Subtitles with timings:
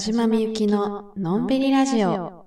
[0.00, 2.46] 島みゆきののんびりラジオ。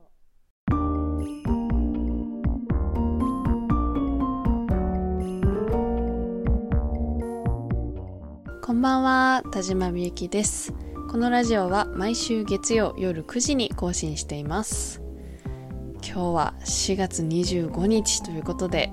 [8.59, 10.73] こんばんは、田島みゆきです。
[11.11, 15.03] このラジオは毎週月曜夜9時に更新しています。
[15.97, 18.91] 今日は4月25日ということで、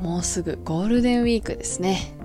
[0.00, 2.16] もうすぐゴールデンウィークですね。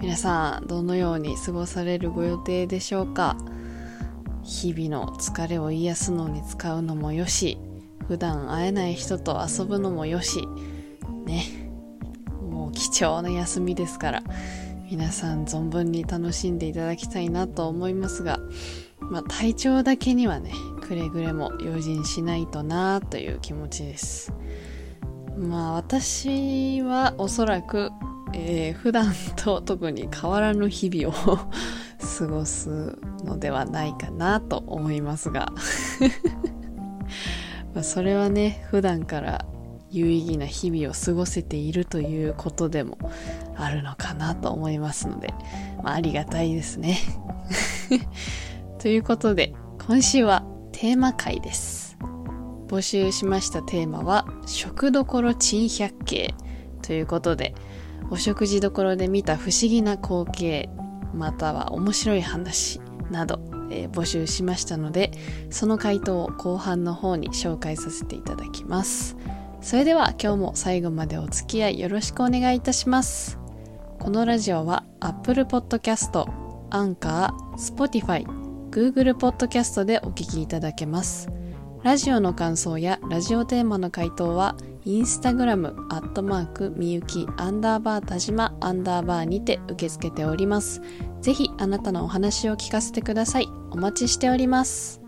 [0.00, 3.36] 皆さん、どのように過ごされるご予定でしょうか？
[4.42, 7.58] 日々の疲れを癒すのに使うのもよし
[8.08, 10.40] 普段会えない人と遊ぶのもよし
[11.26, 11.44] ね。
[12.50, 14.22] もう貴重な休みですから
[14.90, 18.40] 皆さん存分に楽しんでいただきたいなと思いますが、
[18.98, 24.32] まあ、体調だけにはねくれぐれも用心しないとなという気持ちです。
[25.38, 27.90] まあ私はおそらく、
[28.34, 31.38] えー、普段と特に変わらぬ日々を
[32.18, 35.52] 過ごすのではないかなと思いますが。
[37.74, 39.44] まそれはね普段から
[39.90, 42.98] 有意義な日々を過ごせているということでも
[43.56, 45.34] あるのかなと思いますので、
[45.82, 46.98] まあ、ありがたいですね。
[48.78, 49.52] ということで
[49.86, 51.98] 今週はテーマ回です。
[52.68, 56.34] 募集しましたテーマは食どころ珍百景
[56.82, 57.54] ということで
[58.10, 60.70] お食事どころで見た不思議な光景
[61.14, 62.80] または面白い話
[63.10, 65.10] など、えー、募集しましたので
[65.50, 69.16] その回答を後半の方に紹介させていただきます。
[69.60, 73.38] それでは今日も最後までお付き合いよろしくお願いいたします。
[73.98, 76.24] このラジオは Apple Podcast、
[76.70, 78.24] Anchor、Spotify、
[78.70, 81.28] Google Podcast でお聞きいただけます。
[81.82, 90.80] ラジオの感想やラジオテーマの回答はインスタグラム、アットマーク、みゆき、アンダーバー、田島、アンダーバーにて受け付けております。
[91.20, 93.48] ぜひ、あなたのお話を聞かせてください。
[93.72, 95.02] お待ちしております。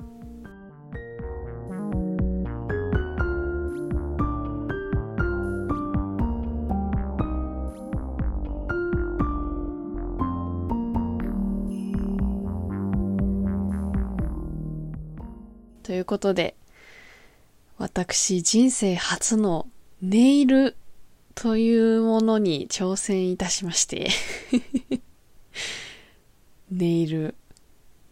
[15.82, 16.56] ということで、
[17.94, 19.68] 私人生初の
[20.00, 20.76] ネイル
[21.34, 24.08] というものに挑戦いたしまして
[26.72, 27.34] ネイル、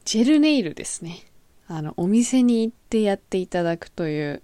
[0.04, 1.20] ジェルネイルですね。
[1.66, 4.42] あの、お店に行ってやっていただくという、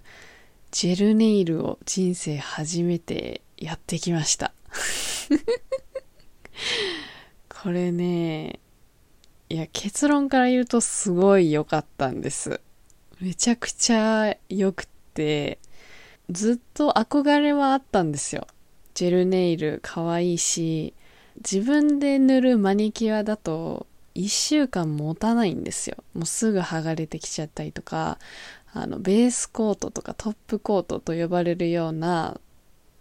[0.71, 4.55] ジェルネイルを人生初めてやってきました。
[7.51, 8.59] これね、
[9.51, 12.63] いや、結論から言うとすごい良かったんです。
[13.21, 15.59] めちゃくちゃ良くて、
[16.31, 18.47] ずっと憧れはあったんですよ。
[18.95, 20.95] ジェルネイル可愛いし、
[21.37, 25.97] 自分で塗るマニキュアだと1週間持たないんですよ。
[26.15, 28.19] もうすぐ剥がれてきちゃったりとか、
[28.73, 32.41] あの、ベースコートとかトップコートと呼ばれるような、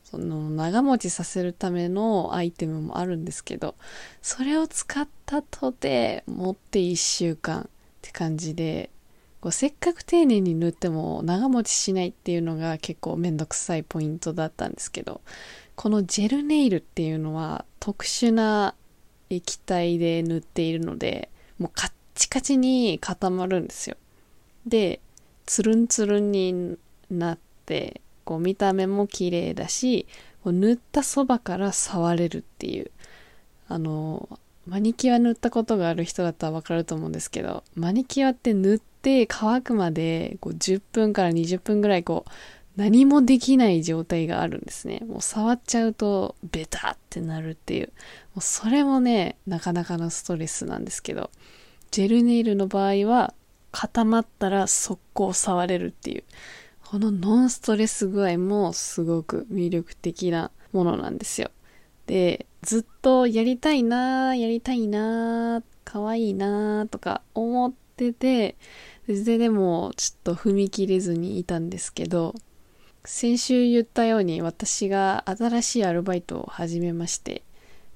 [0.03, 3.75] その長持ちさせるためのアイテムもあるんですけど、
[4.21, 7.67] それを使ったとて持って1週間っ
[8.01, 8.89] て感じで、
[9.45, 15.21] こうせっかく丁寧に塗っても長持ちしないっていうのが結構めんどくさいポイントだったんですけど、
[15.75, 18.73] このジェルネイルっていうのは特殊な
[19.29, 21.29] 液体で塗っているので、
[21.59, 23.97] もうカッチカチに固まるんですよ。
[24.65, 24.99] で、
[25.45, 26.75] つるんつるんに
[27.11, 30.07] なって、こう見た目も綺麗だし、
[30.43, 32.89] こう塗ったそばから触れるっていう。
[33.67, 42.31] あの、マニキュア塗ったことがある人だったらわかると思うんですけど、マニキュアって塗ってって乾くまでこう10分から20分ぐらいこう
[42.75, 45.01] 何もできない状態があるんですね。
[45.07, 47.87] もう触っちゃうとベタってなるっていう。
[48.33, 51.29] もうそれもね、なかなかのストレスなんですけど、
[51.91, 53.33] ジェルネイルの場合は
[53.71, 56.23] 固まったら速攻触れるっていう。
[56.83, 61.51] このノンストレス具合もすごく魅力的なものなんですよ。
[62.07, 65.65] で、ずっとやりたいな、やりたいなー、か
[66.01, 68.55] わいいなーとか思ってて、
[69.07, 72.33] で、でも、ちょっと踏み切れずにいたんですけど、
[73.03, 77.43] 先週言ったように私が新しいアルバイトを始めまして、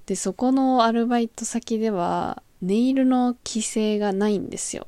[0.05, 4.87] で、そこのアルバイト先では、ネイルの規制がないんですよ。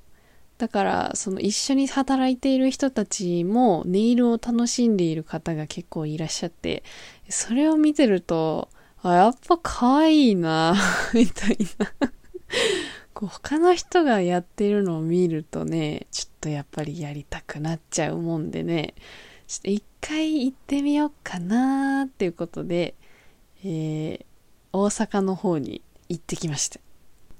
[0.57, 6.83] だから、その一緒に働いている人たちもネイルを楽しんでいる方が結構いらっしゃって、
[7.29, 8.69] それを見てると、
[9.01, 10.75] あ、やっぱ可愛いな
[11.15, 12.11] みたいな
[13.13, 18.93] こう他の人がやってるのを見るとね、ちょっとやっぱりやりたくなっちゃうもんでね、
[19.47, 22.95] ちょっと一回行ってみようかなーっていうことで、
[23.63, 24.25] えー、
[24.73, 26.79] 大阪の方に行ってきました。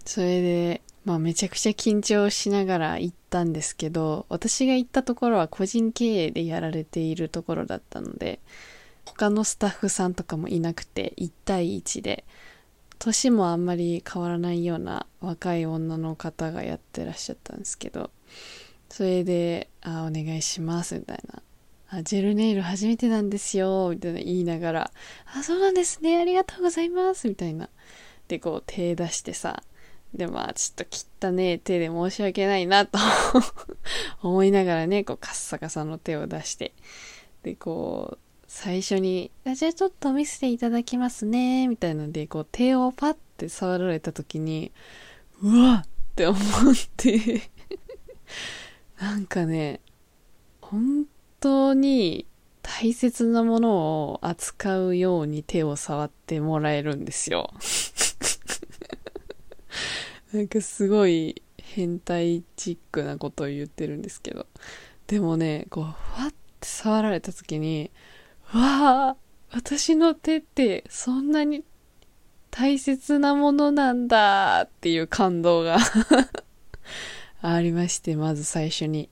[0.06, 8.40] それで、まあめちゃくちゃ緊張しながら行ったんですけど、私が行ったところは個人経営でやられているところだったので、
[9.06, 12.24] 他のスタッフさんとかもいなくて1対1で、
[13.02, 18.12] 年もあんまり変わらないような若い女の方がやってらっしゃったんですけど、
[18.90, 21.42] それで、あ、お願いします、みたいな。
[21.90, 24.92] あ、ジェルネイル初めてなんですよ、みたいな言いながら、
[25.36, 27.70] あ、そうなんですね、ありがとうございます、みたいな。
[28.28, 29.64] で、こう手出してさ、
[30.14, 33.00] で、まあ、ちょっと汚ね手で申し訳ないなと
[34.22, 36.74] 思いながらね、こう、カッサカサの手を出して、
[37.44, 44.74] で、こう、最初に、じゃあちょっと見せていただきますね、みたいので、こう、手をパッて触られた時に、
[45.42, 46.42] うわっって思っ
[46.98, 47.50] て
[49.00, 49.80] なんかね、
[50.62, 51.06] 本
[51.40, 52.28] 当に
[52.62, 57.54] 大切なものを扱うように手を触ってもらえるんですよ。
[60.34, 64.46] なんかすごい変態チックなことを言ってるんですけど。
[65.08, 65.88] でもね、こう、ふ
[66.22, 67.90] わって触られた時に、
[68.60, 69.16] わあ、
[69.52, 71.64] 私の手ってそんなに
[72.50, 75.78] 大切なものなんだっていう感動が
[77.42, 79.10] ありまして、まず最初に。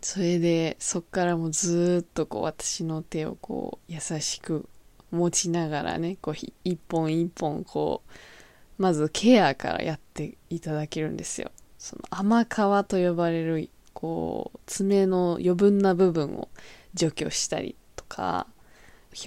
[0.00, 4.68] それで、そっからもずっとこう私の手をこう優しく
[5.12, 6.34] 持ちながらね、こう
[6.64, 11.52] 一本一本こうまずケアからやっていただけるんですよ。
[11.78, 12.48] その甘皮
[12.88, 16.48] と呼ばれる、こう、爪の余分な部分を
[16.94, 17.76] 除去したり
[18.12, 18.46] か、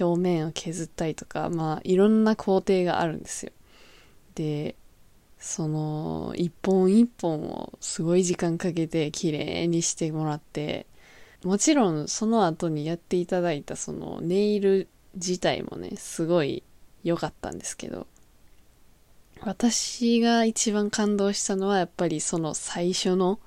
[0.00, 3.52] 表面を削ったりとか、まあ、いろんな工程があるんですよ。
[4.36, 4.76] で、
[5.38, 10.86] その、一本一本をすごい時間かけて綺麗にしてもらって、
[11.44, 16.62] もちろんその後にやっていただいたそのネイル自体もね、すごい
[17.04, 18.06] 良かったんですけど、
[19.42, 23.38] 私が一番感動したのはやっぱりその最初の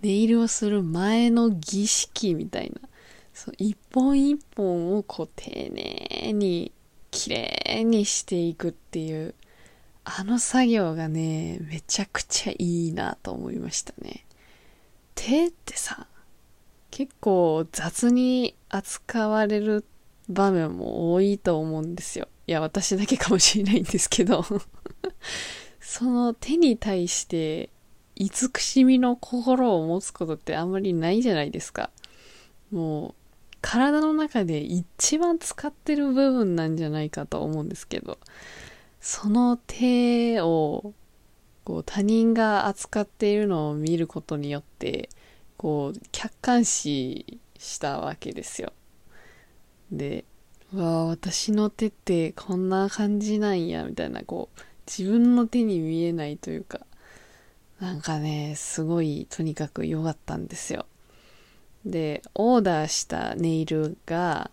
[0.00, 2.88] ネイルをする前の儀式みたいな、
[3.34, 6.72] そう一本一本をこう丁寧に
[7.10, 9.34] 綺麗にしていくっていう、
[10.04, 14.24] あの作業がね、めちゃくちゃいいなと思いましたね。
[15.14, 16.06] 手ってさ、
[16.90, 19.84] 結構雑に扱われる
[20.28, 22.28] 場面も多いと思うんですよ。
[22.46, 24.44] いや、私だけかもしれないんですけど
[25.80, 27.70] その手に対して
[28.14, 31.90] 慈しみの心を持つことってあんまりないじゃないですか。
[32.70, 33.14] もう、
[33.66, 38.18] 体の中で一番使ってる部分なんじゃないかと思うんですけど、
[39.00, 40.92] その手を、
[41.64, 45.08] こう、他人が扱っているのを見ることによって、
[45.56, 48.70] こう、客観視したわけですよ。
[49.90, 50.26] で、
[50.74, 56.80] わあ、私の手ってこんな感じなんや、みたいな、こう、自分の手に見えないというか、
[57.80, 60.84] なんかね、すごい、とにかく良かったんですよ。
[61.84, 64.50] で、オーダーしたネイルが、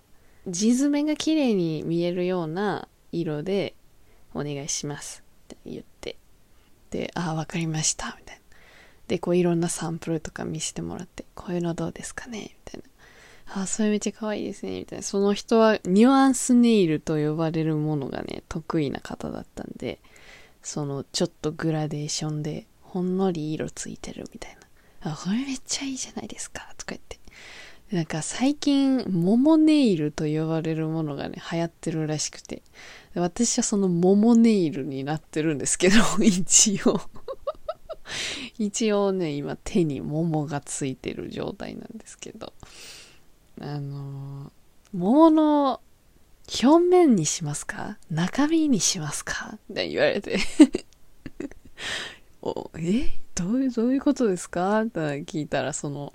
[0.48, 3.75] 地爪が綺麗に見えるような色で
[4.33, 6.18] お願いしますって言って。
[6.89, 8.42] で、ああ、わかりました、みたいな。
[9.07, 12.39] で、こういろんなサンプルとか見せてもらって、こういうのどうですかね？
[12.39, 12.81] みたい
[13.56, 13.62] な。
[13.62, 15.04] あ、それめっちゃ可愛いですね、みたいな。
[15.04, 20.00] その人はニュアンスネイルと呼ばれるものがね、得意な方だったんで、
[20.63, 24.58] そのちょっとグラデーションでほんのり色ついてるみたい
[25.01, 25.12] な。
[25.12, 27.20] あ、これめっちゃいいじゃないですか、とか言って。
[27.91, 32.62] なんか最近、桃ネイルと呼ばれるものがね、流行ってるらしくて。
[33.15, 37.01] 私はその桃ネイルになってるんですけど、 一応。
[38.57, 42.53] 一応ね、今手に桃がついてる状態なんですけど。
[43.60, 44.53] あの、
[44.93, 45.81] 桃の
[46.63, 47.98] 表面にしますか？
[48.10, 49.57] 中身にしますか？
[49.71, 50.39] って言われて。
[52.41, 53.10] お、え？
[53.36, 54.81] どういう、どういうことですか？
[54.83, 56.13] って聞いたら、その、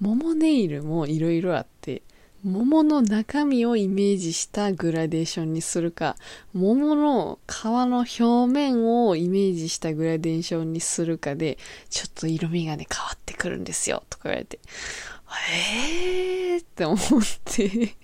[0.00, 2.02] 桃ネイルもいろいろあって、
[2.44, 6.16] 桃の中身をイメージしたグラデーションにするか、
[6.52, 11.58] 桃の皮の表面をイメージしたグラデーションにするかで、
[11.90, 14.60] ちょっと色味がね、変わってくるんですよ、とか言われて。
[15.52, 16.60] えー？
[16.60, 16.98] って思っ
[17.44, 17.96] て。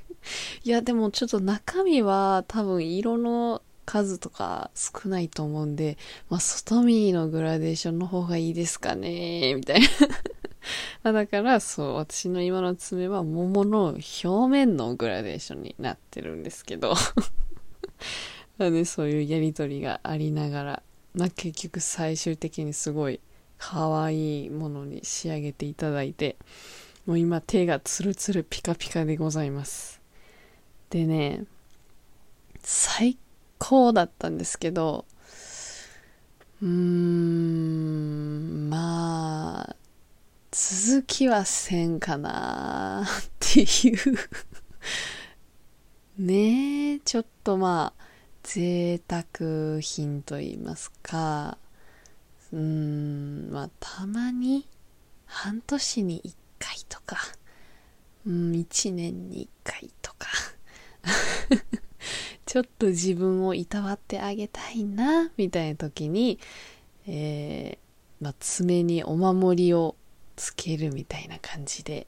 [0.65, 5.97] いや、でもちょっと中身は多分色の数とか少ないと思うんで、
[6.29, 9.87] まあ、外見のグラデーションの方がいいですかねみたいな。
[11.03, 16.95] まあだから、そう、私の今の爪は桃の表面のグラデーションになってるんですけど
[18.59, 20.83] まあね、そういうやりとりがありながら、
[21.15, 23.21] まあ結局最終的にすごい
[23.59, 26.37] 可愛いものに仕上げていただいて、
[27.07, 30.01] もう今手がツルツルピカピカでございます。
[30.91, 31.45] でね、
[32.63, 33.19] 最
[33.59, 35.05] 高だったんですけど、
[36.63, 39.77] うーん、まあ、
[40.57, 43.09] 続きはせんかなっ
[43.41, 44.17] ていう。
[46.17, 48.05] ねえ、ちょっとまあ、
[48.45, 51.59] 贅沢品と言いますか、
[52.53, 54.69] うーん、まあ、たまに、
[55.27, 57.17] 半年に一回とか、
[58.25, 60.29] うん、一年に一回とか。
[62.47, 66.39] ちょっと自分をいたわってあげたいな、みたいな時に、
[67.09, 69.97] えー、まあ、爪にお守りを
[70.37, 72.07] つけるみたいな感じで、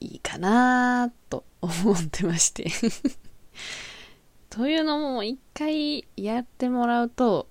[0.00, 2.66] いいかなと思ってまして
[4.50, 7.48] というのも、一回やってもらうと、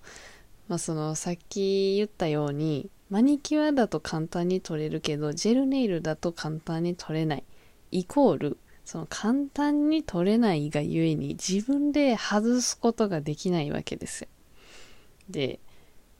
[0.67, 7.43] まあ、その、さっき言ったように、マニキュアだと簡単に取れるけど、ジェルネイルだと簡単に取れない。
[7.91, 14.27] イコール、その簡単に取れないがゆえに自分で外すことができないわけですよ。
[15.29, 15.59] で、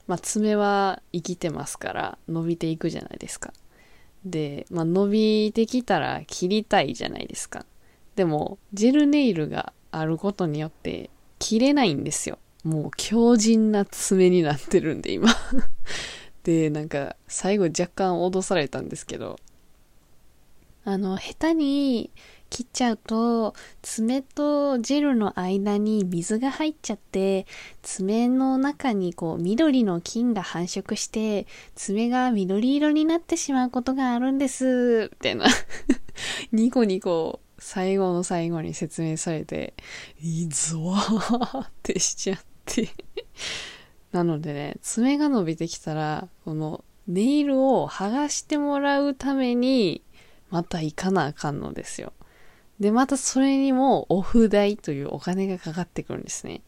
[0.06, 3.52] まあ、爪は生きてますから伸びていくじゃないですか。
[4.24, 7.64] で、まあ、伸びてきたら切りたいじゃないですか。
[8.16, 12.38] でも、ジェルネイルがあることによって切れないんですよ。
[12.64, 15.28] もう強靭な爪になってるんで、今。
[16.44, 19.38] で、なんか、最後若干脅されたんですけど、
[20.84, 22.10] あの、下手に
[22.50, 27.46] 切っちゃうと、爪とジェルの間に水が入っちゃって、
[27.82, 35.46] 爪の中にこう緑の菌が繁殖して、爪が緑色になってしまうことがあるんです、みたいな。
[36.52, 39.74] ニコニコ最後の最後に説明されて、
[40.20, 42.90] いいぞーってしちゃって。
[44.12, 50.02] なのでね、爪が伸びてきたら、このネイルを剥がしてもらうために、
[50.50, 52.12] また行かなあかんのですよ。
[52.84, 56.60] で、またそれにもオフ代というお金がかかってくるんですね。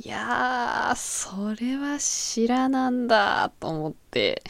[0.00, 4.42] いやー、それは知らなんだと思って。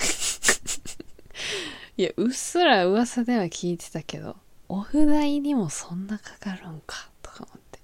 [1.99, 4.37] いや、うっすら噂では聞いてたけど、
[4.71, 7.79] オフ代にもそんなかかるんか、とか思って。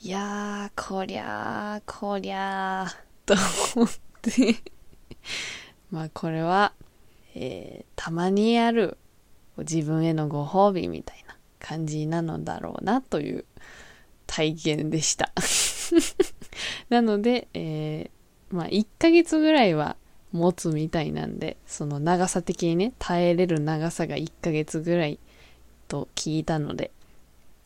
[0.00, 3.34] いやー、こりゃー、こりゃー、と
[3.76, 3.90] 思っ
[4.22, 4.56] て
[5.92, 6.72] まあこれは、
[7.34, 8.96] えー、たまにある
[9.58, 11.31] 自分へのご褒美みたいな
[11.62, 13.44] 感じなのだろうなという
[14.26, 15.32] 体験でした。
[16.90, 19.96] なので、えー、まあ1ヶ月ぐらいは
[20.32, 25.20] 持つみたいなんで、その長さ的にね、耐えれる長さが1ヶ月ぐらい
[25.86, 26.90] と聞いたので、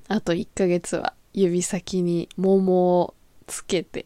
[0.09, 3.15] あと1ヶ月は指先に桃を
[3.47, 4.05] つけて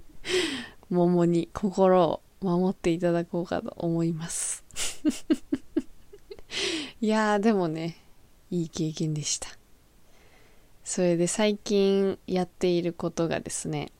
[0.90, 4.64] 桃に心を守っていただこうかと思います。
[7.00, 7.96] いやーでもね、
[8.56, 9.48] いい経験でした。
[10.82, 13.90] それで最近やっていることがですね、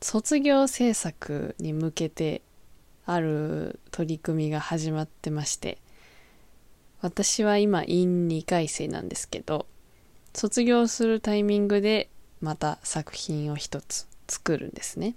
[0.00, 2.42] 卒業制作に向けて
[3.06, 5.78] ある取り組みが始まってまして、
[7.00, 9.66] 私は今院2回生なんですけど、
[10.34, 12.08] 卒業するタイミングで
[12.40, 15.16] また作品を一つ作るんですね。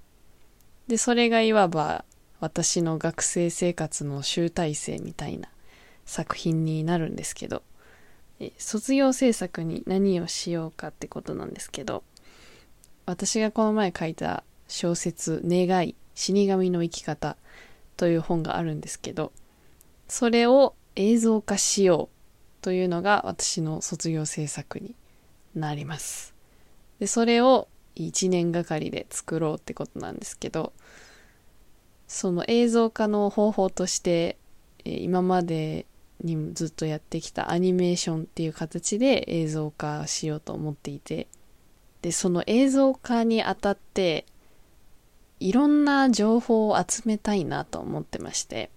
[0.88, 2.06] で、それがいわば
[2.39, 5.50] 私の学生生活の集大成みたいな
[6.06, 7.63] 作品になるんですけど、
[8.58, 12.03] 卒業制作に何をしようかってことなんですけど、
[13.05, 17.38] 私がこの前書いた小説、願い、死神の生き方
[17.98, 19.31] という本があるんですけど、
[20.08, 24.96] それを映像化しようというのが私の卒業制作に
[25.55, 26.34] なります。
[27.00, 30.74] で、それを1年がかりで作ろうってことなんですけど、
[32.08, 34.38] その映像化の方法として、
[34.86, 35.86] 今まで
[36.22, 41.28] にずっとやってきたアニメーションっていう形で映像化しようと思っていて
[42.02, 44.26] でその映像化にあたって
[45.40, 48.70] いろんな情報を集めたいなと思ってまして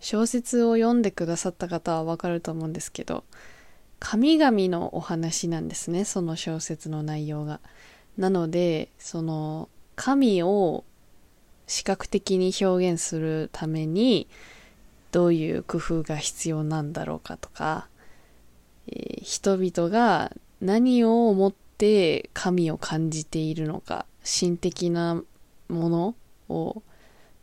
[0.00, 3.24] 小説を読んでくださった方はわかると思うんですけど
[4.00, 7.60] 神々のお話なんですねその小説の内容が。
[8.18, 10.84] なのでその神を
[11.66, 14.28] 視覚的に表現するために
[15.12, 17.86] どういう工夫が必要なんだろうかとか、
[18.88, 25.22] えー、人々が何を思って神を感じているのか、神的な
[25.68, 26.14] もの
[26.48, 26.82] を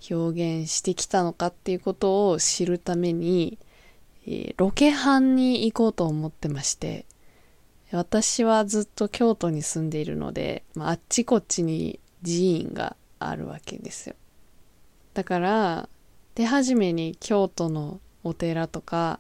[0.09, 3.59] 表現してきたのかっていうことを知るために、
[4.25, 7.05] えー、ロケハンに行こうと思ってまして、
[7.91, 14.15] 私はずっと京都に住んでいるので、まあ、あっちこっちに寺院があるわけですよ。
[15.13, 15.89] だから、
[16.39, 19.19] 手始めに京都のお寺とか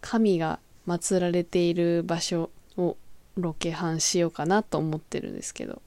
[0.00, 2.96] 神が祀られている場所を
[3.36, 5.82] ロケハンしようかなと思ってるんですけど。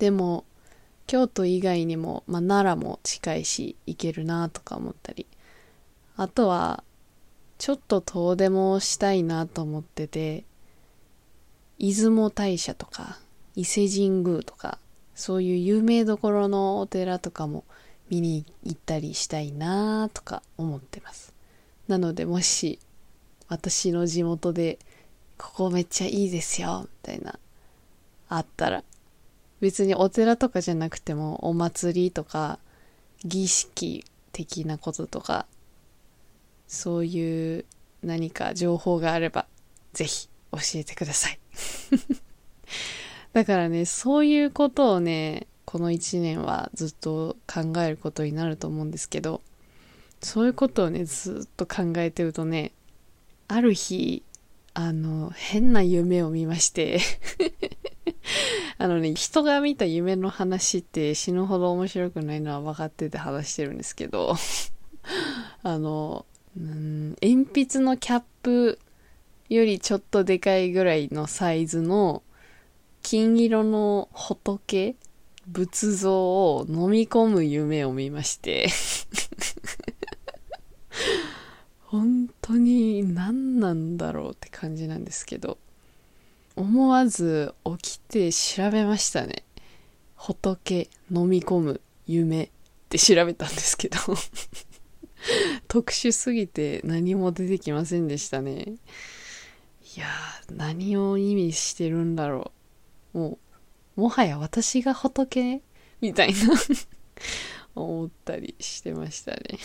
[0.00, 0.44] でも
[1.06, 5.28] 京都以外にも、まあ、奈良も近いし行けるなとか思ったり。
[6.16, 6.82] あとは
[7.58, 10.42] ちょっと遠出もしたいなと思ってて
[11.78, 13.20] 出雲大社とか
[13.54, 14.80] 伊勢神宮とか
[15.14, 17.62] そういう有名どころのお寺とかも
[18.10, 21.32] 見に行ったりしたいなとか思ってます。
[21.88, 22.78] なのでもし
[23.48, 24.78] 私の地元で
[25.38, 27.38] ここめっちゃいいですよみたいな
[28.28, 28.84] あったら
[29.60, 32.58] 別にお寺とかじゃなくてもお祭りとか
[33.24, 35.46] 儀式的なこととか
[36.68, 37.64] そういう
[38.02, 39.46] 何か情報があれば
[39.92, 41.38] ぜひ教えてください。
[43.32, 49.40] だからねそういうことをねこの1年はずっと考えることになると思うんですけど
[50.20, 52.72] そういうことをねずっと考えてるとね
[53.46, 54.24] ある日
[54.74, 56.98] あの変な夢を見まして
[58.78, 64.34] あのね、人が見た夢の話って死ぬほど面白くないのは分かってて話してるんですけど、
[65.62, 66.24] あの、
[66.56, 68.78] うん、鉛筆のキャップ
[69.48, 72.22] よりちょっとでかいぐらいのサイズの
[73.02, 74.96] 金色の仏
[75.52, 76.12] 仏像
[76.56, 78.68] を飲み込む夢を見まして
[81.86, 85.58] 本当に何なんだろうって感じなんですけど
[86.56, 89.44] 思わず起きて調べましたね。
[90.14, 92.50] 仏飲み込む夢っ
[92.90, 93.96] て調べたんですけど
[95.68, 98.74] 特殊すぎて何も出てきませんでしたね。
[99.96, 100.06] いや、
[100.50, 102.52] 何を意味してるんだろ
[103.14, 103.18] う。
[103.18, 103.38] もう、
[104.00, 105.62] もはや私が仏？
[106.00, 106.38] みたいな。
[107.76, 109.40] 思ったりしてましたね。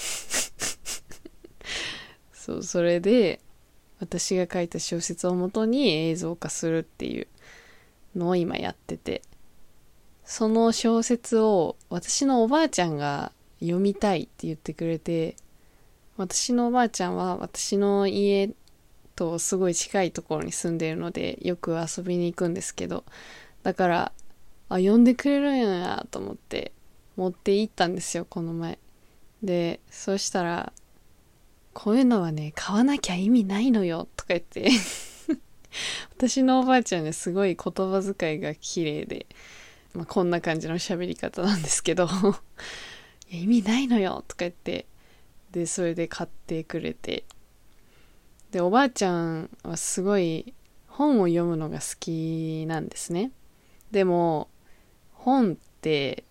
[2.34, 3.40] そう、それで、
[4.00, 7.28] 私が書いた小説をもとに映像化するっていう
[8.16, 9.22] のを今やってて。
[10.26, 15.36] その小説を私のおばあちゃんが読みたいって言ってくれて
[16.18, 18.50] 私のおばあちゃんは私の家
[19.16, 23.06] とすごい近いところに住んでいるのでよく遊びに行くんですけど
[23.64, 24.12] だから
[24.70, 26.72] あ呼んでくれるんやと思って
[27.16, 28.80] 持って行ったんですよこの前。
[29.44, 30.74] でそしたら
[31.76, 34.72] こういうのはね、買わなきゃ意味ないのよ、とか言って。
[36.16, 39.28] 私のおばあちゃんね、すごい言葉遣いが綺麗で、
[39.94, 42.08] まあ、こんな感じの喋り方なんですけど。
[43.30, 44.86] いや、意味ないのよ、とか言って、
[45.52, 47.26] で、それで買ってくれて、
[48.52, 50.54] で、おばあちゃんはすごい
[50.88, 53.32] 本を読むのが好きなんですね。
[53.92, 54.48] でも、
[55.26, 56.24] 本って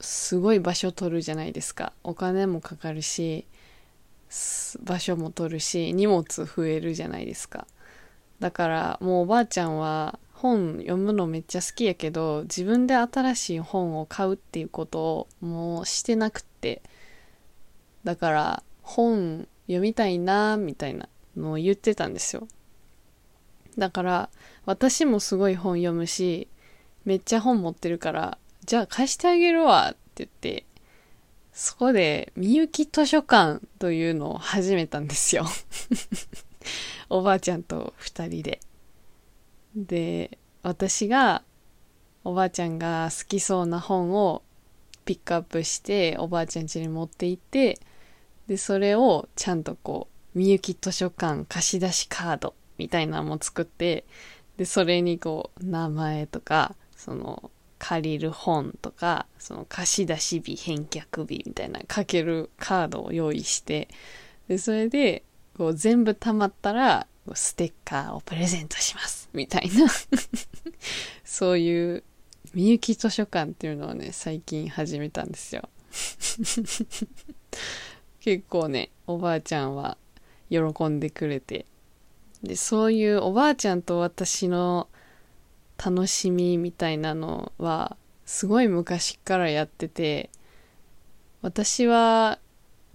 [0.00, 1.92] すごい場所取るじゃないですか。
[2.04, 3.44] お金もかかるし、
[4.84, 7.66] 場所も取るし荷物増えるじゃないですか。
[8.38, 16.82] だからもうおばあちゃんは本読むのめっちゃ好きやけど自分で新しい本を買うっていうことをもうしてなくって。
[18.04, 22.46] だから本読みたいなみたいなのを言ってたんですよ。
[23.76, 24.30] だから
[24.66, 26.46] 私もすごい本読むし
[27.04, 30.64] めっちゃ本持ってるからじゃあ貸してあげるわって言って
[31.54, 35.46] そこで、みゆき図書館というのを始めたんですよ
[37.08, 38.60] おばあちゃんと二人で。
[39.76, 41.44] で、私が、
[42.24, 44.42] おばあちゃんが好きそうな本を
[45.04, 47.78] ピックアップして、おばあちゃん家に持って行って、
[48.48, 54.04] で、それをちゃんとこう、みゆき図書館貸し出しカードみたいなのも作って、
[54.56, 63.88] で、それにこう、名前とか、その、借りる本とか、その貸し出し日、返却日みたいな書けるカードを用意して、
[64.48, 65.22] で、それで、
[65.58, 69.28] こう全部貯まったら、ステッカーをプレゼントします。
[69.34, 69.86] みたいな
[71.24, 72.02] そういう、
[72.54, 75.68] みゆき図書館っていうのをね、最近始めたんですよ。
[78.20, 79.98] 結構ね、おばあちゃんは
[80.48, 81.66] 喜んでくれて。
[82.42, 84.88] で、そういうおばあちゃんと私の
[85.82, 90.30] 楽しみみたいなのはすごい昔からやってて
[91.42, 92.38] 私は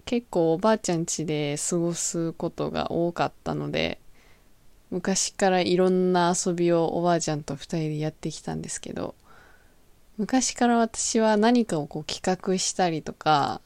[0.04, 4.00] 結構おばあちゃん家で過ごすことが多かったので
[4.90, 9.14] 昔からいろんな遊びをおばあちゃんと二人でやってきたんですけど
[10.18, 13.60] 昔から私は何かをこう企画したりとか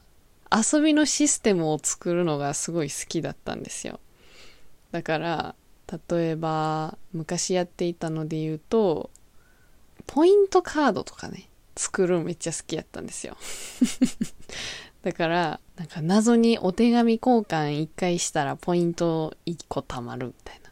[0.51, 3.99] 遊びのシステムを作るのがすごい好きだったんですよ。
[4.91, 5.55] だから
[6.09, 9.09] 例えば昔やっていたので言うと
[10.07, 13.37] ポイントカードとかね作るめっちゃ好きやったんですよ。
[15.03, 20.71] だからなんか謎にお手紙交換1回したらポイント1個貯まるみたいな。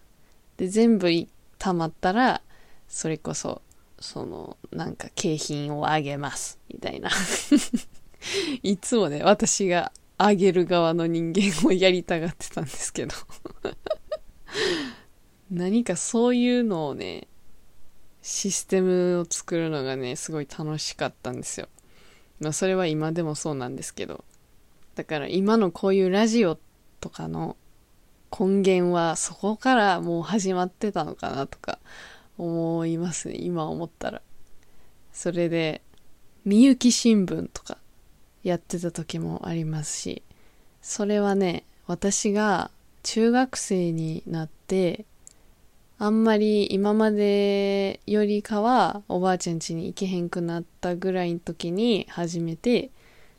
[0.58, 2.42] で全部貯まったら
[2.88, 3.62] それこそ
[4.04, 7.10] その、なんか景品をあげます、みたいな。
[8.62, 13.16] いつもね、私があげる側の人間をやりたがってたんですけど。
[15.54, 17.28] 何かそういうのをね、
[18.24, 21.68] システムを作るのがね、すごい楽しかったんですよ。
[22.40, 24.24] まあそれは今でもそうなんですけど。
[24.96, 26.58] だから今のこういうラジオ
[27.00, 27.56] とかの
[28.32, 31.78] 根源はそこからもう始まってたのかなとか
[32.38, 33.36] 思いますね。
[33.38, 34.22] 今思ったら。
[35.12, 35.84] それで、
[36.46, 37.78] みゆき新聞とか
[38.42, 40.24] やってた時もありますし、
[40.82, 42.72] それはね、私が
[43.04, 45.06] 中学生になって、
[46.04, 52.92] あんまり今までよりかはおばあちゃん家に行けへんくなったぐらいの時に初めて、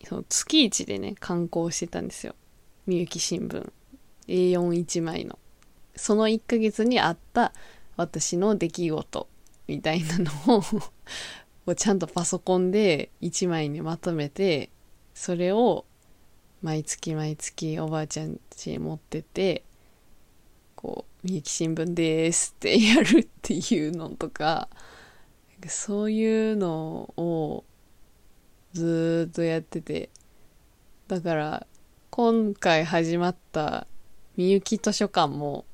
[0.02, 2.34] そう月一でね、観光してたんですよ。
[2.86, 3.70] みゆき新聞。
[4.28, 5.38] A41 枚の。
[5.94, 7.52] その1ヶ月にあった
[7.98, 9.28] 私の出来事
[9.68, 10.64] みたいなの
[11.66, 14.70] を ちゃんとパソコンで1枚にまとめて、
[15.12, 15.84] それを
[16.62, 19.64] 毎月毎月おばあちゃん家に持ってて、
[20.84, 24.68] こう、みゆき新聞ですってやるっていうのとか、
[25.66, 27.64] そういうのを
[28.74, 30.10] ずっとやってて、
[31.08, 31.66] だから
[32.10, 33.86] 今回始まった
[34.36, 35.64] みゆき図書館も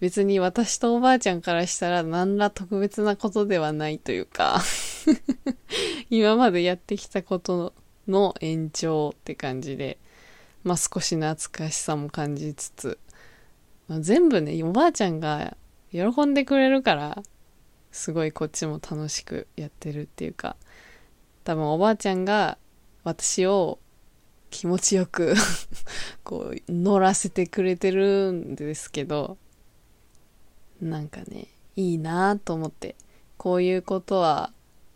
[0.00, 4.60] 別に私とおばあちゃんからしたら何ら特別なことではないというか
[6.10, 7.72] 今までやってきたこと
[8.08, 9.98] の延長って感じで、
[10.64, 12.98] まあ少し懐かしさも感じつつ、
[13.88, 15.56] まあ、全部ね、おばあちゃんが
[15.90, 17.22] 喜んでくれるから、
[17.92, 20.56] すごいこっちも楽しくやってるっていうか、
[21.44, 22.58] 多分おばあちゃんが
[23.04, 23.78] 私を
[24.50, 25.34] 気持ちよく
[26.24, 29.38] こう、乗らせてくれてるんですけど、
[30.80, 32.96] なんかね、いいなと思って、
[33.36, 34.52] こういうことは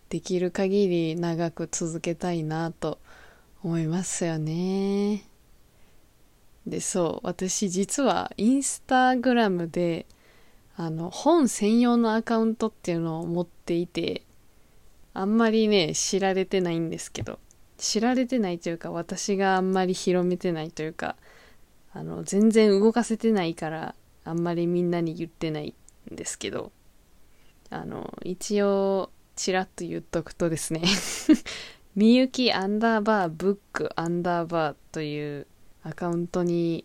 [0.08, 2.98] できる限り長く続けたいなと
[3.62, 5.29] 思いますよね。
[6.66, 10.06] で、そう、私実はインスタグラムで、
[10.76, 14.22] あの、本専用のアカウントっていうのを持っていて、
[15.12, 17.38] あんまりね、知られてないんですけど、
[17.78, 21.16] 知られてないというか、私があんまり広めてないというか、
[21.92, 23.94] あの、全然動かせてないから、
[24.24, 25.74] あんまりみんなに言ってない
[26.12, 26.72] んですけど、
[27.70, 30.82] あの、一応、ちらっと言っとくとですね
[31.96, 35.46] みゆきアンダーバーブックアンダーバーという
[35.82, 36.84] アカウントに、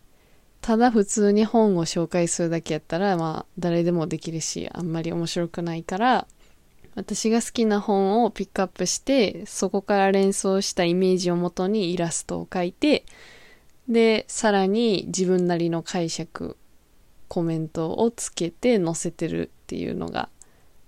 [0.62, 6.28] ただ普通に本を紹介するだけやったら、まあ、誰でもできるし、あんまり面白くないから、
[6.96, 13.06] 私が好きな本をピックアップして、そこから連想したイメージをもとにイラストを描いて、
[13.90, 16.58] で、さらに自分なりの解釈、
[17.28, 20.30] コメントをつけて載せてるっていうのが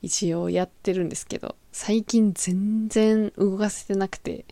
[0.02, 4.46] 一応やってるんですけど、最近全然動かせてなくて、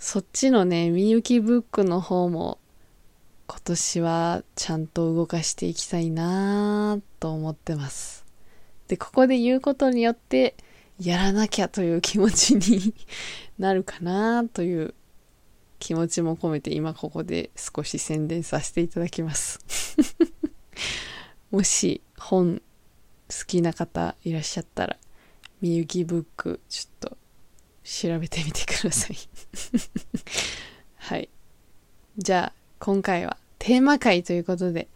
[0.00, 2.58] そっちのね、みゆきブックの方も
[3.46, 8.24] 今年はちゃんと動かしていきたいなと思ってます。
[8.88, 10.56] で、ここで言うことによって、
[10.98, 12.94] やらなきゃという気持ちに
[13.58, 14.94] なるかなという
[15.78, 19.60] 気持ちも込めて今ここで少し宣伝させていただきます
[21.50, 22.62] もし本
[23.28, 24.96] 好きな方いらっしゃったら、
[25.60, 27.19] みゆきブックちょっと
[27.90, 29.16] 調べてみてください
[30.96, 31.28] はい。
[32.16, 34.86] じゃあ、今回はテーマ回ということで、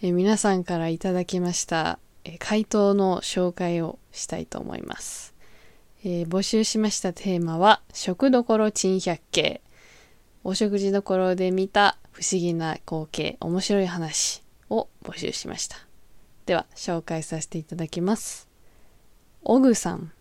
[0.00, 5.34] え皆さんからいただきました、え回答の紹介をしたいと思います。
[6.04, 9.60] えー、募集しましたテーマは、食どころ珍百景。
[10.42, 15.76] お食事どころで見た不思議な光景、面白い話を募集しました。
[16.46, 18.48] では、紹介させていただきます。
[19.42, 20.12] オグさん。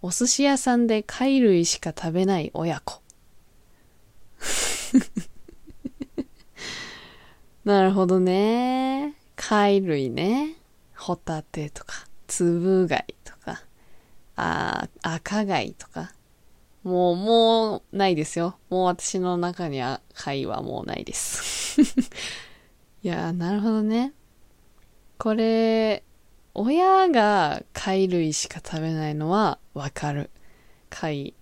[0.00, 3.00] お寿司屋さんで貝類しか食べない親子。
[7.64, 9.14] なるほどね。
[9.34, 10.54] 貝類ね。
[10.96, 13.62] ホタテとか、つぶ貝とか、
[14.36, 16.12] あ赤貝とか。
[16.84, 18.56] もう、もうないですよ。
[18.70, 21.80] もう私の中には貝はもうないです。
[23.02, 24.12] いやなるほどね。
[25.18, 26.04] これ、
[26.60, 30.30] 親が貝類しか食べないのはわかる。
[30.90, 31.34] 貝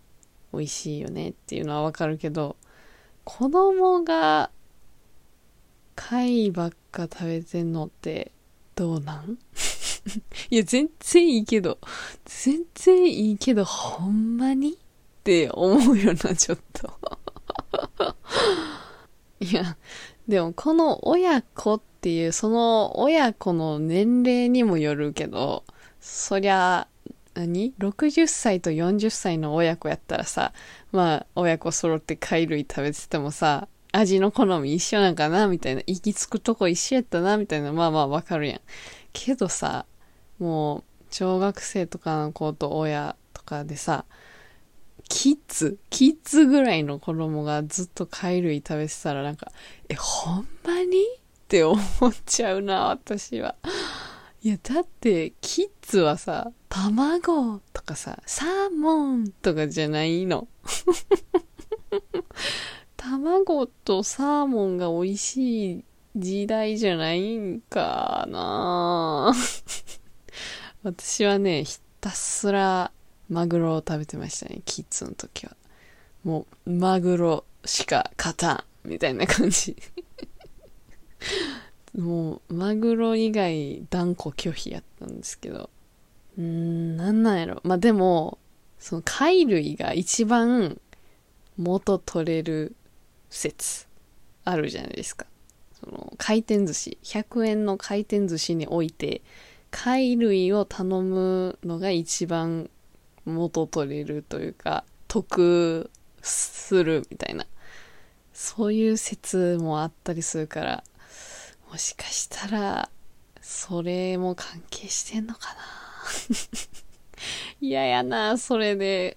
[0.52, 2.57] 美味しいよねっていうのはわかるけど、
[3.24, 4.50] 子供が
[5.94, 8.31] 貝ばっか食べてんのって
[8.74, 9.38] どうなん？
[10.50, 11.79] いや、全然いいけど、
[12.26, 14.76] 全然いいけど、ほんまにっ
[15.24, 17.00] て思うよな、ちょっと
[19.40, 19.79] いや、
[20.29, 25.64] でもこの親子ってていう、その親子の年齢にもよるけど、
[25.99, 26.87] そりゃ、
[27.35, 30.53] 何 ?60 歳と40歳の親子やったらさ、
[30.92, 35.49] まあ、親子揃って貝類食べててもさ、味の好み一緒なんかな？
[35.49, 35.83] みたいな。
[35.88, 37.38] 行き着くとこ一緒やったな？
[37.38, 37.73] みたいな。
[37.73, 38.61] まあまあわかるやん。
[39.12, 39.85] けどさ、
[40.38, 44.05] もう、小学生とかの子と親とかでさ、
[45.09, 49.51] キッズ、キッズぐらいの子供がずっと貝類食べてたらなんか、
[49.88, 51.05] え、ほんまに？
[51.46, 51.80] って思っ
[52.26, 53.54] ちゃうな、私は。
[54.42, 60.48] いや、だって、キッズはさ、卵とかさ、サーモンとかじゃないの。
[62.96, 65.85] 卵とサーモンが美味しい
[66.16, 69.32] 時代じゃないんかな
[70.82, 72.90] 私はね、ひたすら
[73.28, 75.56] マグロを食べてましたね、キッズの時は。
[76.24, 78.52] もう、マグロしか勝た
[78.85, 79.76] んみたいな感じ。
[81.96, 85.70] もう、マグロ以外断固拒否やったんですけど。
[86.38, 87.61] うーん、なんなんやろ。
[87.64, 88.38] まあ、でも、
[88.79, 90.81] その貝類が一番
[91.57, 92.76] 元取れる
[93.31, 93.87] 説
[94.44, 95.26] あるじゃないですか。
[95.81, 99.22] その回転寿司、100円の回転寿司において、
[99.70, 102.70] 貝類を頼むのが一番
[103.24, 105.90] 元取れるというか、得
[106.22, 107.46] するみたいな。
[108.33, 110.85] そういう説もあったりするから、
[111.70, 112.90] もしかしたら、
[113.40, 115.61] それも関係してんのかな？
[117.61, 119.16] 嫌ややな、それで、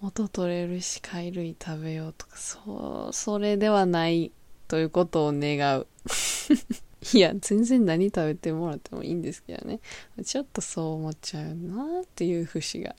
[0.00, 4.32] 元取れるし貝類食べようとか、そう、それではない
[4.68, 5.86] ということを願う。
[7.14, 9.80] いや、全然何食べてもらってもいいんですけどね。
[10.24, 12.96] ちょっとそう思っちゃうなっていう節が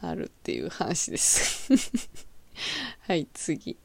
[0.00, 1.72] あるっていう話です
[3.02, 3.76] はい、次。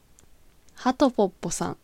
[0.74, 1.78] ハトポッポさん。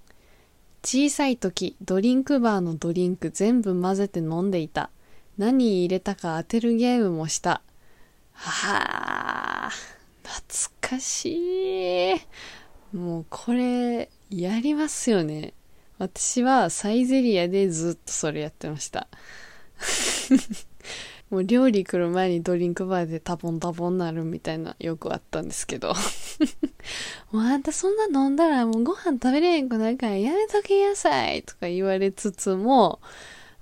[0.83, 4.89] 小さい時、ドリンクバーのドリンク全部混ぜて飲んでいた。
[5.37, 7.61] 何入れたか当てるゲームもした。
[8.33, 9.71] はあ、
[10.23, 12.95] 懐かしい。
[12.95, 15.53] もうこれ、やりますよね。
[15.99, 19.07] 私はサイゼリアでずっとそれやってました。
[21.31, 25.93] もう料理来る前にドリンクバーでタボンタボンなるみたいなよくあったんですけど。
[27.31, 32.99] もうあんたそんな飲んだらもうご飯食べれへんくなるからやめときなさいとか言われつつも、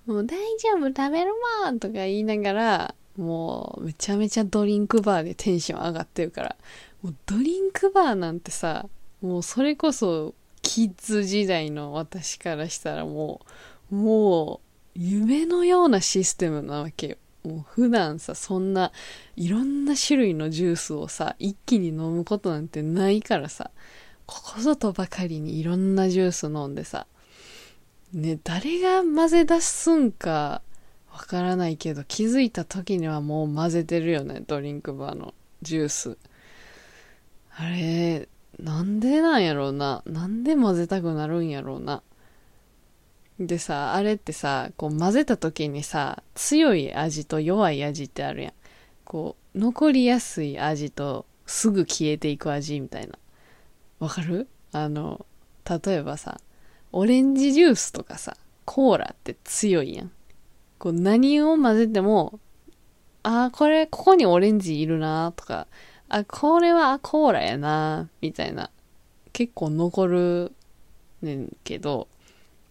[0.08, 1.32] もう大丈夫食べる
[1.64, 6.56] もんとか言いながら、もうめちゃめちゃドリンクバーでテンション上がってるから、
[7.04, 8.88] もうドリンクバーなんてさ、
[9.22, 13.42] もうそれこそキッズ時代の私からしたらも
[13.92, 14.62] う、も
[14.96, 17.18] う夢のようなシステムなわけよ。
[17.50, 18.92] もう普段さ、そんな
[19.36, 23.72] いろんな種類のジュースをさ、一気に飲むことなんてないからさ、
[24.28, 27.08] ここぞとばかりにいろんなジュース飲んでさ、
[28.14, 30.62] ね、誰が混ぜ出すんか
[31.12, 35.34] わからないけど、気づいた時にはもう混ぜてるよね、ドリンクバーの
[35.64, 36.18] ジュース。
[37.56, 40.04] あれ、なんでなんやろうな。
[40.06, 42.04] なんで混ぜたくなるんやろうな。
[43.40, 48.54] でさ、あれってさ、こう混ぜた時にさ、強い味と弱い味ってあるやん。
[49.06, 53.14] こう、残りやすい味とすぐ消えていく味みたいな。
[54.00, 54.48] わかる？
[54.74, 55.26] あの、
[55.68, 56.42] 例えばさ、
[56.92, 60.12] オレンジジュースとかさ、コーラって強いやん。
[60.78, 62.40] こう何を混ぜても、
[63.24, 65.68] ああ、これ、ここにオレンジいるなとか、
[66.10, 68.70] あ、これはコーラやなみたいな。
[69.32, 70.54] 結構残る
[71.22, 72.08] ねんけど、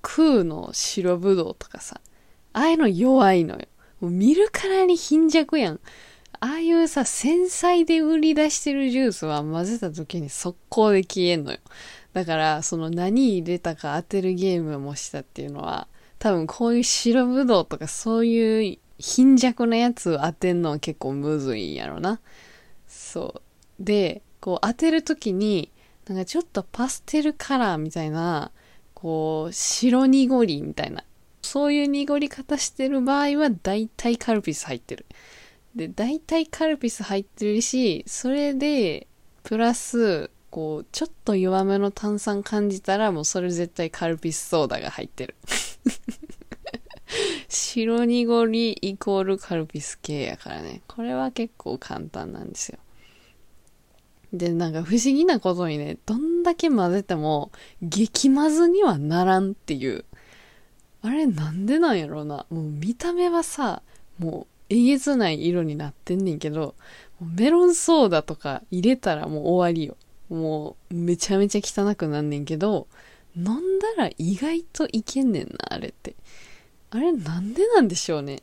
[0.03, 2.01] 空の白ぶどうとかさ、
[2.53, 3.67] ああいうの弱いのよ。
[4.01, 5.81] もう見るからに貧弱やん。
[6.41, 11.59] ああいうさ、繊細で売り出してるジュースは混ぜた時に速攻で消えんのよ。
[12.13, 22.21] だから、その何入れたか当てるゲームもしたっていうのは、多分こういう白ぶどうとかそういう貧弱なやつを当てんのは結構むずいんやろな。
[22.87, 23.43] そ
[23.81, 23.85] う。
[23.85, 25.71] で、こう当てる時に、
[26.09, 28.51] なんかちょっとパステルカラーみたいな、
[29.01, 31.05] こう、白濁りみたいな。
[31.43, 35.07] そういう濁り方してる場合は、大体カルピス入ってる。
[35.77, 39.07] で、大体カルピス入ってるし、それで、
[39.45, 45.37] プラス、こう、ちょっと弱めの炭酸感じたら、もうそれ絶対カルピスソーダが入ってる。
[47.49, 50.83] 白濁りイコールカルピス系やからね。
[50.89, 52.79] これは結構簡単なんですよ。
[54.33, 57.51] で、なんか不思議なことにね、どんだけ混ぜても、
[57.83, 60.05] 激混ぜにはならんっていう。
[61.03, 62.47] あれなんでなんやろうな。
[62.51, 63.83] もう見た目はさ、
[64.19, 66.75] もうえげつない色になってんねんけど、
[67.21, 69.97] メロンソーダとか入れたらもう終わりよ。
[70.29, 72.87] もうめちゃめちゃ汚くなんねんけど、
[73.37, 76.17] 飲んだら意外といけんねんな、あれって。
[76.91, 78.43] あれなんでなんでしょうね。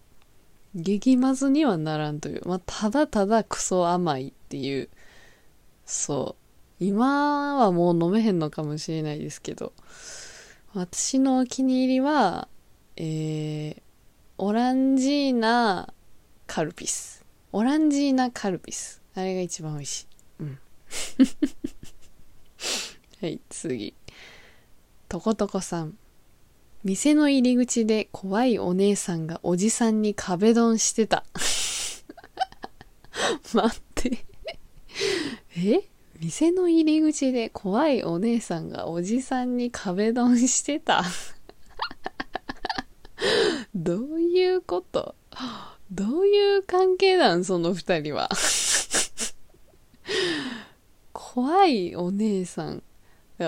[0.75, 2.47] 激まずにはならんという。
[2.47, 4.89] まあ、ただただクソ甘いっていう。
[5.85, 6.44] そう。
[6.79, 9.71] 今はもう飲めへんのかもしれないですけど。
[10.73, 12.49] 私のお気に入りは、
[12.97, 13.81] えー、
[14.37, 15.93] オランジーナ
[16.47, 17.23] カルピス。
[17.53, 19.01] オランジーナカルピス。
[19.15, 20.07] あれが一番美味しい。
[20.41, 20.59] うん。
[23.21, 23.93] はい、次。
[25.07, 25.97] とことこさん。
[26.83, 31.23] 店の入り口で怖いお姉さんがおじさんに壁ドンしてた。
[33.53, 34.25] 待って
[35.57, 35.94] え？
[36.19, 41.03] 店の入り口で怖いお姉さんがおじさんに壁ドンしてた
[43.75, 45.15] どういうこと？
[45.91, 48.29] どういう関係なんその二人は？
[51.11, 52.83] 怖いお姉さん。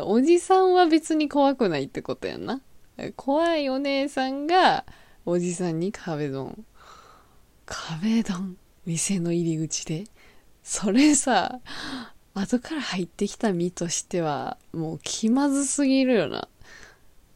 [0.03, 2.62] おじさんは別に怖くないってことやんな。
[3.15, 4.86] 怖いお姉さんが
[5.25, 6.65] おじさんに壁ドン。
[7.65, 8.58] 壁ドン？
[8.86, 10.03] 店の入り口で？
[10.63, 11.62] それさ、
[12.39, 16.47] 後から入ってきた身としては、もう気まずすぎるよな。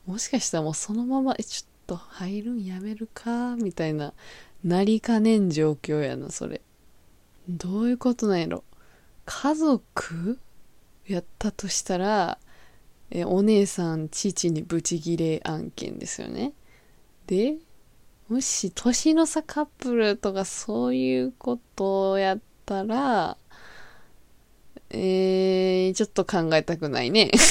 [0.06, 3.56] もしかしたらもうそのまま、え、ちょっと入るんやめるか？
[3.56, 4.14] みたいな
[4.64, 6.62] なりかねん状況やな、それ。
[7.50, 8.64] どういうことなんやろ？
[9.26, 10.40] 家族
[11.08, 12.38] やったとしたら、
[13.10, 16.54] え、お姉さん、父にブチギレ案件ですよね。
[17.28, 17.58] で、
[18.30, 23.38] もし、年の差カップルとかそういうことをやったら、
[24.93, 27.32] えー、ちょっと考えたくないね。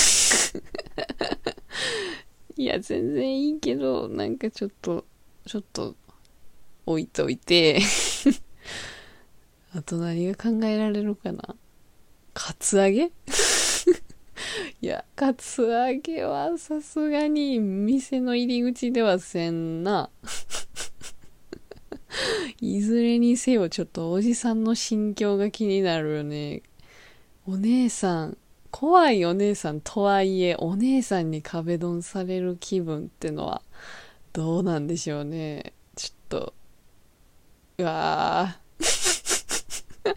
[2.56, 5.06] いや、全然いいけど、なんかちょっと、
[5.46, 5.96] ちょっと
[6.86, 7.80] 置いといて
[9.74, 11.56] あと何が考えられるかな
[12.34, 13.10] カツアゲ？
[14.82, 20.10] いや、カツアゲはさすがに店の入り口ではせんな。
[22.60, 26.62] いずれにせよちょっとおじさんの心境が気になるよね。
[27.46, 28.36] お姉さん、
[28.70, 33.62] 怖いお姉さんとはいえ、お姉さんに壁ドンされる気分ってのは
[34.32, 35.72] どうなんでしょうね。
[35.96, 36.54] ちょっと、
[37.78, 40.12] うわー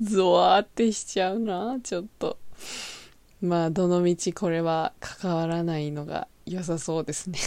[0.04, 2.38] ゾワーってしちゃうな、ちょっと。
[3.40, 7.38] まあ、どのみちこれは関わらないのが良さそうですね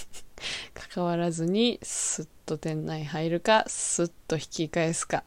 [0.74, 5.22] 関わらずに、スッと店内入るか、スッと引き返すか。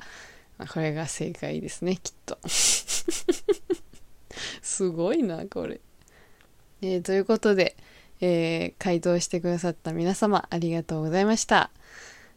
[0.58, 2.38] これが正解ですね、きっと。
[4.62, 5.82] すごいな、これ。
[6.82, 7.76] えー、ということで、
[8.22, 11.72] えー、回答してくださった皆様ありがとうございました。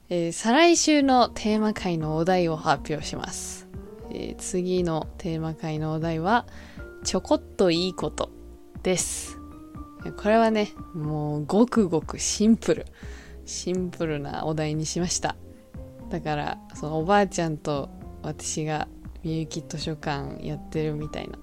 [0.09, 3.67] えー、再来週のテーマ回のお題を発表します、
[4.11, 6.47] えー、次のテーマ回のお題は
[7.03, 8.31] ちょこっといいこと
[8.85, 9.37] です
[10.17, 12.87] これはねもうごくごくシンプル
[13.47, 15.35] シンプルなお題にしました
[16.09, 17.91] だからそのおばあちゃんと
[18.27, 18.89] 私が
[19.23, 21.39] みゆき図書館やってるみたいな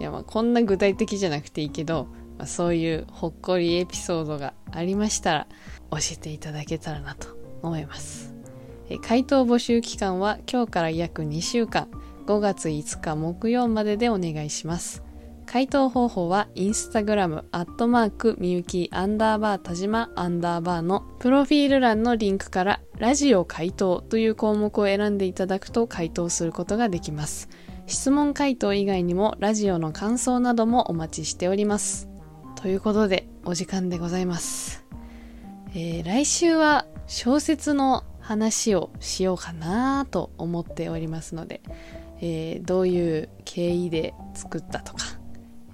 [0.00, 5.46] いやまあこんな具体的じゃなくていいけど、まあ、そういうほっこりエピソードがありましたら
[5.90, 7.28] 教えていただけたらなと
[7.62, 8.34] 思います。
[9.02, 11.88] 回答募集期間は今日から約2週間、
[12.26, 15.07] 5月5日木曜まででお願いします。
[15.50, 27.48] 回答方法はインスタグラムアットマークみゆきアンダーバー田島アンダーバーのプロフィール欄のリンクからラジオ回答という項目を選んでいただくと回答することができます。
[27.86, 32.10] 質問回答以外にもラジオの感想などもお待ちしております。
[32.54, 34.84] ということでお時間でございます。
[35.70, 41.62] えー、来週は小説の話をしようかなと思っておりますので、
[42.20, 45.17] えー、どういう経緯で作ったとか、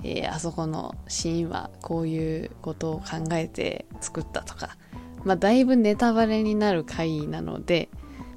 [0.04, 4.76] えー、あそこのシーンはこういうことを考えて作ったとか、
[5.24, 7.88] まあ、だいぶネタバレになる回なので、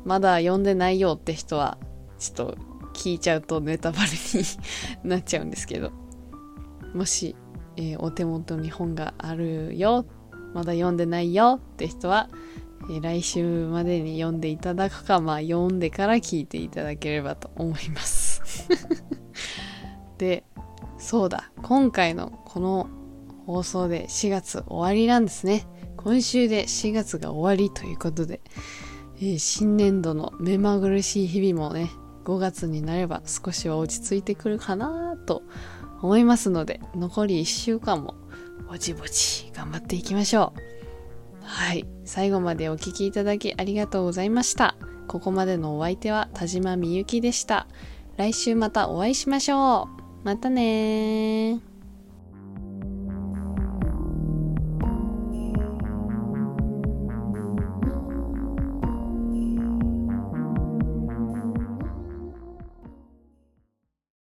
[0.05, 1.77] まだ読んでないよって人は、
[2.17, 2.57] ちょっと
[2.93, 5.91] 聞いちゃうとネタバレになっちゃうんですけど、
[6.93, 7.35] もし、
[7.75, 10.05] えー、お手元に本があるよ、
[10.53, 12.29] まだ読んでないよって人は、
[12.89, 18.69] え来週までに読んでいただくか、まあ読んでから聞いていただければと思います。
[20.17, 20.45] で、
[20.97, 22.89] そうだ、今回のこの
[23.45, 25.67] 放送で4月終わりなんですね。
[25.95, 28.41] 今週で4月が終わりということで、
[29.17, 31.89] えー、新年度の目まぐるしい日々もね、
[32.25, 35.43] 5月になれば少しは落ち着いてくるかなと
[36.01, 38.15] 思いますので、残り1週間も
[38.67, 40.61] ぼちぼち頑張っていきましょう。
[41.43, 41.85] はい。
[42.03, 44.75] 最後までお聴きいただきありがとうございました。
[45.07, 47.67] ここまでのお相手は田島みゆきでした。
[48.17, 49.96] 来週またお会いしましょう。
[50.27, 51.61] またね